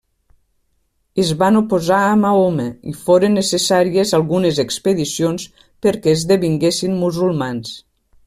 [1.23, 5.47] Es van oposar a Mahoma, i foren necessàries algunes expedicions
[5.87, 7.77] perquè esdevinguessin musulmans.